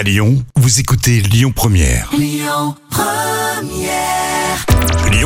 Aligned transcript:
À 0.00 0.02
Lyon, 0.02 0.42
vous 0.56 0.80
écoutez 0.80 1.20
Lyon 1.20 1.52
Première. 1.54 2.10
Lyon 2.16 2.74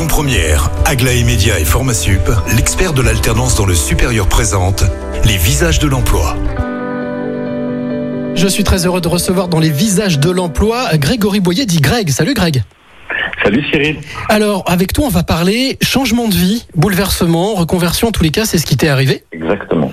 Première, 0.09 0.69
Aglaé 0.83 1.23
Média 1.23 1.57
et 1.57 1.63
Formasup, 1.63 2.29
l'expert 2.57 2.91
de 2.91 3.01
l'alternance 3.01 3.55
dans 3.55 3.65
le 3.65 3.73
supérieur 3.73 4.27
présente 4.27 4.83
les 5.23 5.37
visages 5.37 5.79
de 5.79 5.87
l'emploi. 5.87 6.35
Je 8.35 8.47
suis 8.49 8.65
très 8.65 8.85
heureux 8.85 8.99
de 8.99 9.07
recevoir 9.07 9.47
dans 9.47 9.61
les 9.61 9.69
visages 9.69 10.19
de 10.19 10.29
l'emploi 10.29 10.97
Grégory 10.97 11.39
Boyer 11.39 11.65
dit 11.65 11.79
Greg. 11.79 12.09
Salut 12.09 12.33
Greg. 12.33 12.61
Salut 13.45 13.63
Cyril. 13.71 13.97
Alors, 14.27 14.63
avec 14.65 14.91
toi, 14.91 15.05
on 15.05 15.09
va 15.09 15.21
parler 15.21 15.77
changement 15.83 16.27
de 16.27 16.33
vie, 16.33 16.65
bouleversement, 16.75 17.53
reconversion, 17.53 18.07
en 18.07 18.11
tous 18.11 18.23
les 18.23 18.31
cas, 18.31 18.43
c'est 18.43 18.57
ce 18.57 18.65
qui 18.65 18.75
t'est 18.75 18.87
arrivé. 18.87 19.23
Exactement. 19.31 19.91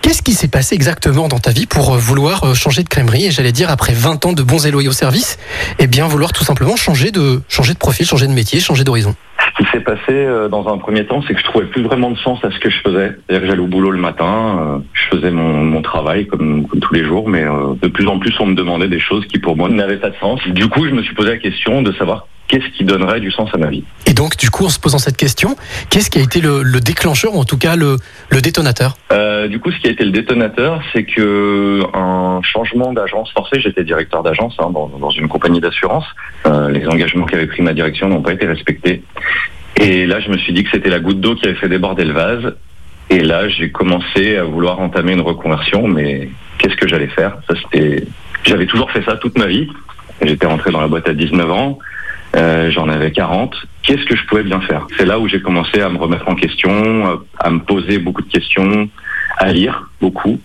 Qu'est-ce 0.00 0.22
qui 0.22 0.32
s'est 0.32 0.46
passé 0.46 0.76
exactement 0.76 1.26
dans 1.26 1.40
ta 1.40 1.50
vie 1.50 1.66
pour 1.66 1.92
euh, 1.92 1.98
vouloir 1.98 2.44
euh, 2.44 2.54
changer 2.54 2.84
de 2.84 2.88
crèmerie 2.88 3.26
Et 3.26 3.30
j'allais 3.32 3.50
dire, 3.50 3.68
après 3.68 3.92
20 3.92 4.26
ans 4.26 4.32
de 4.32 4.44
bons 4.44 4.64
et 4.64 4.70
loyaux 4.70 4.92
services, 4.92 5.40
eh 5.80 5.88
bien, 5.88 6.06
vouloir 6.06 6.32
tout 6.32 6.44
simplement 6.44 6.76
changer 6.76 7.10
de, 7.10 7.40
changer 7.48 7.72
de 7.72 7.78
profil, 7.78 8.06
changer 8.06 8.28
de 8.28 8.32
métier, 8.32 8.60
changer 8.60 8.84
d'horizon? 8.84 9.16
Ce 9.56 9.62
qui 9.62 9.70
s'est 9.70 9.80
passé 9.80 10.00
euh, 10.10 10.48
dans 10.48 10.66
un 10.68 10.78
premier 10.78 11.04
temps, 11.04 11.22
c'est 11.26 11.34
que 11.34 11.40
je 11.40 11.44
trouvais 11.44 11.66
plus 11.66 11.82
vraiment 11.82 12.10
de 12.10 12.18
sens 12.18 12.44
à 12.44 12.50
ce 12.50 12.58
que 12.58 12.70
je 12.70 12.78
faisais. 12.78 13.12
C'est-à-dire 13.26 13.40
que 13.42 13.46
j'allais 13.46 13.62
au 13.62 13.66
boulot 13.66 13.90
le 13.90 13.98
matin, 13.98 14.58
euh, 14.60 14.78
je 14.92 15.16
faisais 15.16 15.30
mon, 15.30 15.64
mon 15.64 15.82
travail 15.82 16.26
comme, 16.26 16.66
comme 16.66 16.80
tous 16.80 16.94
les 16.94 17.04
jours, 17.04 17.28
mais 17.28 17.42
euh, 17.42 17.74
de 17.80 17.88
plus 17.88 18.06
en 18.06 18.18
plus 18.18 18.34
on 18.40 18.46
me 18.46 18.54
demandait 18.54 18.88
des 18.88 19.00
choses 19.00 19.26
qui 19.26 19.38
pour 19.38 19.56
moi 19.56 19.68
n'avaient 19.68 19.98
pas 19.98 20.10
de 20.10 20.16
sens. 20.16 20.40
Du 20.48 20.68
coup, 20.68 20.86
je 20.86 20.92
me 20.92 21.02
suis 21.02 21.14
posé 21.14 21.30
la 21.30 21.38
question 21.38 21.82
de 21.82 21.92
savoir 21.92 22.26
qu'est-ce 22.54 22.72
qui 22.76 22.84
donnerait 22.84 23.18
du 23.20 23.32
sens 23.32 23.50
à 23.52 23.58
ma 23.58 23.68
vie. 23.68 23.82
Et 24.06 24.12
donc, 24.14 24.36
du 24.36 24.48
coup, 24.48 24.64
en 24.64 24.68
se 24.68 24.78
posant 24.78 24.98
cette 24.98 25.16
question, 25.16 25.56
qu'est-ce 25.90 26.08
qui 26.08 26.18
a 26.18 26.22
été 26.22 26.40
le, 26.40 26.62
le 26.62 26.80
déclencheur, 26.80 27.34
ou 27.34 27.40
en 27.40 27.44
tout 27.44 27.58
cas 27.58 27.74
le, 27.74 27.96
le 28.30 28.40
détonateur 28.40 28.96
Euh, 29.12 29.48
du 29.48 29.58
coup, 29.58 29.72
ce 29.72 29.78
qui 29.80 29.88
a 29.88 29.90
été 29.90 30.04
le 30.04 30.12
détonateur, 30.12 30.80
c'est 30.92 31.02
que 31.04 31.82
un 31.94 32.40
changement 32.42 32.92
d'agence 32.92 33.30
forcé. 33.32 33.60
J'étais 33.60 33.82
directeur 33.82 34.22
d'agence 34.22 34.54
hein, 34.60 34.70
dans, 34.72 34.86
dans 34.86 35.10
une 35.10 35.26
compagnie 35.28 35.60
d'assurance. 35.60 36.04
Euh, 36.46 36.68
les 36.70 36.86
engagements 36.86 37.26
qu'avait 37.26 37.46
pris 37.48 37.62
ma 37.62 37.72
direction 37.74 38.08
n'ont 38.08 38.22
pas 38.22 38.32
été 38.32 38.46
respectés. 38.46 39.02
Et 39.76 40.06
là, 40.06 40.20
je 40.20 40.28
me 40.30 40.38
suis 40.38 40.52
dit 40.52 40.62
que 40.62 40.70
c'était 40.70 40.90
la 40.90 41.00
goutte 41.00 41.20
d'eau 41.20 41.34
qui 41.34 41.46
avait 41.46 41.56
fait 41.56 41.68
déborder 41.68 42.04
le 42.04 42.12
vase. 42.12 42.54
Et 43.10 43.18
là, 43.18 43.48
j'ai 43.48 43.70
commencé 43.72 44.36
à 44.36 44.44
vouloir 44.44 44.78
entamer 44.78 45.12
une 45.12 45.20
reconversion, 45.20 45.88
mais 45.88 46.30
qu'est-ce 46.58 46.76
que 46.76 46.86
j'allais 46.86 47.08
faire? 47.08 47.36
Ça, 47.48 47.54
c'était. 47.60 48.04
J'avais 48.44 48.66
toujours 48.66 48.90
fait 48.92 49.02
ça 49.04 49.16
toute 49.16 49.36
ma 49.38 49.46
vie. 49.46 49.68
J'étais 50.22 50.46
rentré 50.46 50.70
dans 50.70 50.80
la 50.80 50.86
boîte 50.86 51.08
à 51.08 51.14
19 51.14 51.50
ans. 51.50 51.78
Euh, 52.36 52.70
J'en 52.70 52.88
avais 52.88 53.12
40. 53.12 53.54
Qu'est-ce 53.82 54.04
que 54.06 54.16
je 54.16 54.24
pouvais 54.26 54.42
bien 54.42 54.60
faire? 54.62 54.86
C'est 54.98 55.04
là 55.04 55.18
où 55.18 55.28
j'ai 55.28 55.40
commencé 55.40 55.80
à 55.80 55.88
me 55.88 55.98
remettre 55.98 56.28
en 56.28 56.34
question, 56.34 56.70
euh, 56.72 57.16
à 57.38 57.50
me 57.50 57.60
poser 57.60 57.98
beaucoup 57.98 58.22
de 58.22 58.30
questions, 58.30 58.88
à 59.38 59.52
lire 59.52 59.88
beaucoup 60.00 60.40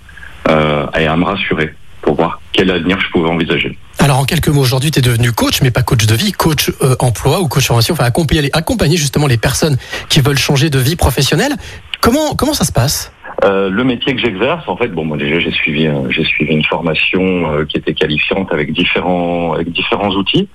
euh, 0.49 0.85
et 0.97 1.07
à 1.07 1.15
me 1.15 1.23
rassurer 1.23 1.73
pour 2.01 2.15
voir 2.15 2.41
quel 2.53 2.69
avenir 2.71 2.99
je 2.99 3.09
pouvais 3.11 3.29
envisager. 3.29 3.77
Alors, 3.99 4.19
en 4.19 4.25
quelques 4.25 4.47
mots, 4.49 4.61
aujourd'hui, 4.61 4.91
tu 4.91 4.99
es 4.99 5.01
devenu 5.01 5.31
coach, 5.31 5.61
mais 5.61 5.71
pas 5.71 5.83
coach 5.83 6.05
de 6.05 6.15
vie, 6.15 6.31
coach 6.31 6.71
euh, 6.81 6.95
emploi 6.99 7.41
ou 7.41 7.47
coach 7.47 7.67
formation, 7.67 7.93
enfin, 7.93 8.05
accompagner, 8.05 8.49
accompagner 8.53 8.97
justement 8.97 9.27
les 9.27 9.37
personnes 9.37 9.77
qui 10.07 10.21
veulent 10.21 10.37
changer 10.37 10.69
de 10.69 10.79
vie 10.79 10.95
professionnelle. 10.95 11.53
Comment, 12.01 12.35
comment 12.35 12.53
ça 12.53 12.63
se 12.63 12.71
passe? 12.71 13.11
Euh, 13.45 13.69
le 13.69 13.83
métier 13.83 14.13
que 14.15 14.21
j'exerce, 14.21 14.67
en 14.67 14.75
fait, 14.75 14.89
bon, 14.89 15.05
moi 15.05 15.17
déjà 15.17 15.39
j'ai 15.39 15.51
suivi, 15.51 15.87
euh, 15.87 16.09
j'ai 16.09 16.25
suivi 16.25 16.53
une 16.53 16.63
formation 16.63 17.53
euh, 17.53 17.65
qui 17.65 17.77
était 17.77 17.93
qualifiante 17.93 18.51
avec 18.51 18.73
différents, 18.73 19.53
avec 19.53 19.71
différents 19.71 20.11
outils. 20.11 20.49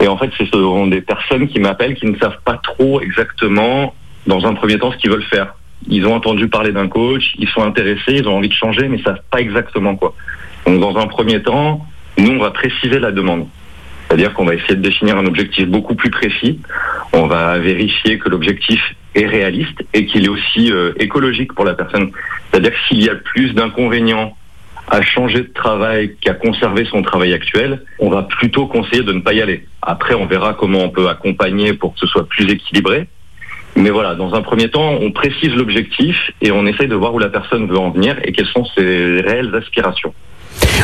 Et 0.00 0.06
en 0.06 0.16
fait, 0.16 0.30
ce 0.38 0.44
sont 0.46 0.86
des 0.86 1.00
personnes 1.00 1.48
qui 1.48 1.58
m'appellent 1.58 1.94
qui 1.94 2.06
ne 2.06 2.16
savent 2.18 2.38
pas 2.44 2.58
trop 2.62 3.00
exactement, 3.00 3.94
dans 4.26 4.46
un 4.46 4.54
premier 4.54 4.78
temps, 4.78 4.92
ce 4.92 4.96
qu'ils 4.98 5.10
veulent 5.10 5.24
faire. 5.24 5.54
Ils 5.88 6.06
ont 6.06 6.14
entendu 6.14 6.48
parler 6.48 6.72
d'un 6.72 6.88
coach, 6.88 7.34
ils 7.38 7.48
sont 7.48 7.62
intéressés, 7.62 8.12
ils 8.14 8.28
ont 8.28 8.36
envie 8.36 8.48
de 8.48 8.54
changer, 8.54 8.86
mais 8.86 8.98
ils 8.98 9.04
savent 9.04 9.22
pas 9.30 9.40
exactement 9.40 9.96
quoi. 9.96 10.14
Donc, 10.66 10.78
dans 10.78 10.98
un 10.98 11.06
premier 11.06 11.42
temps, 11.42 11.84
nous, 12.18 12.32
on 12.32 12.38
va 12.38 12.50
préciser 12.50 13.00
la 13.00 13.10
demande. 13.10 13.46
C'est-à-dire 14.06 14.34
qu'on 14.34 14.44
va 14.44 14.54
essayer 14.54 14.74
de 14.74 14.82
définir 14.82 15.16
un 15.16 15.26
objectif 15.26 15.68
beaucoup 15.68 15.94
plus 15.94 16.10
précis. 16.10 16.60
On 17.12 17.26
va 17.26 17.58
vérifier 17.58 18.18
que 18.18 18.28
l'objectif 18.28 18.80
est 19.14 19.26
réaliste 19.26 19.78
et 19.94 20.06
qu'il 20.06 20.24
est 20.24 20.28
aussi 20.28 20.70
euh, 20.72 20.92
écologique 20.98 21.52
pour 21.54 21.64
la 21.64 21.74
personne. 21.74 22.10
C'est-à-dire 22.50 22.70
que 22.72 22.78
s'il 22.88 23.02
y 23.02 23.08
a 23.08 23.14
plus 23.16 23.52
d'inconvénients 23.54 24.36
à 24.88 25.02
changer 25.02 25.40
de 25.40 25.50
travail 25.54 26.16
qu'à 26.20 26.34
conserver 26.34 26.84
son 26.84 27.02
travail 27.02 27.32
actuel, 27.32 27.82
on 28.00 28.10
va 28.10 28.22
plutôt 28.22 28.66
conseiller 28.66 29.02
de 29.04 29.12
ne 29.12 29.20
pas 29.20 29.32
y 29.34 29.40
aller. 29.40 29.66
Après, 29.82 30.14
on 30.14 30.26
verra 30.26 30.54
comment 30.54 30.80
on 30.80 30.90
peut 30.90 31.08
accompagner 31.08 31.72
pour 31.74 31.94
que 31.94 32.00
ce 32.00 32.06
soit 32.06 32.26
plus 32.28 32.50
équilibré. 32.50 33.06
Mais 33.76 33.90
voilà, 33.90 34.16
dans 34.16 34.34
un 34.34 34.42
premier 34.42 34.68
temps, 34.68 34.98
on 35.00 35.12
précise 35.12 35.54
l'objectif 35.54 36.16
et 36.42 36.50
on 36.50 36.66
essaye 36.66 36.88
de 36.88 36.94
voir 36.96 37.14
où 37.14 37.20
la 37.20 37.28
personne 37.28 37.68
veut 37.68 37.78
en 37.78 37.90
venir 37.90 38.16
et 38.24 38.32
quelles 38.32 38.48
sont 38.48 38.64
ses 38.76 39.20
réelles 39.20 39.54
aspirations. 39.54 40.12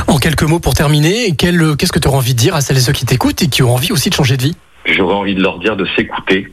En 0.06 0.18
quelques 0.18 0.44
mots 0.44 0.60
pour 0.60 0.74
terminer, 0.74 1.34
quel- 1.36 1.76
qu'est-ce 1.76 1.90
que 1.92 1.98
tu 1.98 2.06
auras 2.06 2.18
envie 2.18 2.34
de 2.34 2.38
dire 2.38 2.54
à 2.54 2.60
celles 2.60 2.76
et 2.76 2.80
ceux 2.80 2.92
qui 2.92 3.04
t'écoutent 3.04 3.42
et 3.42 3.48
qui 3.48 3.64
ont 3.64 3.74
envie 3.74 3.90
aussi 3.90 4.08
de 4.08 4.14
changer 4.14 4.36
de 4.36 4.42
vie? 4.42 4.56
J'aurais 4.84 5.14
envie 5.14 5.34
de 5.34 5.42
leur 5.42 5.58
dire 5.58 5.76
de 5.76 5.84
s'écouter 5.96 6.46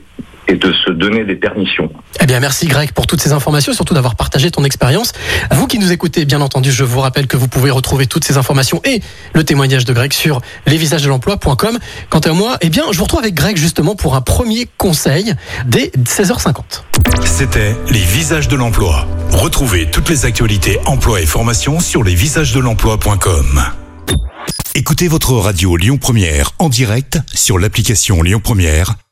et 0.47 0.55
de 0.55 0.73
se 0.85 0.91
donner 0.91 1.23
des 1.25 1.35
permissions. 1.35 1.91
Eh 2.21 2.25
bien, 2.25 2.39
merci 2.39 2.67
Greg 2.67 2.91
pour 2.91 3.07
toutes 3.07 3.21
ces 3.21 3.31
informations, 3.31 3.71
et 3.71 3.75
surtout 3.75 3.93
d'avoir 3.93 4.15
partagé 4.15 4.51
ton 4.51 4.63
expérience. 4.63 5.13
Vous 5.51 5.67
qui 5.67 5.79
nous 5.79 5.91
écoutez, 5.91 6.25
bien 6.25 6.41
entendu, 6.41 6.71
je 6.71 6.83
vous 6.83 6.99
rappelle 6.99 7.27
que 7.27 7.37
vous 7.37 7.47
pouvez 7.47 7.71
retrouver 7.71 8.07
toutes 8.07 8.23
ces 8.23 8.37
informations 8.37 8.81
et 8.83 9.01
le 9.33 9.43
témoignage 9.43 9.85
de 9.85 9.93
Greg 9.93 10.13
sur 10.13 10.41
lesvisagesdelemploi.com. 10.65 11.79
Quant 12.09 12.19
à 12.19 12.33
moi, 12.33 12.57
eh 12.61 12.69
bien, 12.69 12.83
je 12.91 12.97
vous 12.97 13.03
retrouve 13.03 13.21
avec 13.21 13.33
Greg 13.33 13.57
justement 13.57 13.95
pour 13.95 14.15
un 14.15 14.21
premier 14.21 14.67
conseil 14.77 15.33
dès 15.65 15.91
16h50. 16.05 16.83
C'était 17.25 17.75
les 17.89 17.99
visages 17.99 18.47
de 18.47 18.55
l'emploi. 18.55 19.07
Retrouvez 19.31 19.89
toutes 19.89 20.09
les 20.09 20.25
actualités 20.25 20.79
emploi 20.85 21.21
et 21.21 21.25
formation 21.25 21.79
sur 21.79 22.03
lesvisagesdelemploi.com. 22.03 23.63
Écoutez 24.75 25.07
votre 25.07 25.33
radio 25.33 25.77
Lyon 25.77 25.97
Première 25.97 26.51
en 26.57 26.67
direct 26.67 27.19
sur 27.31 27.59
l'application 27.59 28.23
Lyon 28.23 28.41
Première, 28.43 28.95